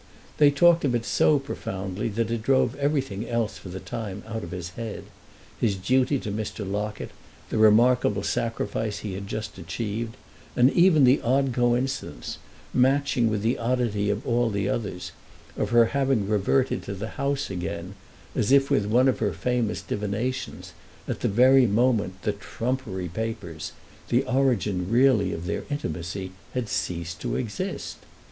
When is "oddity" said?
13.59-14.09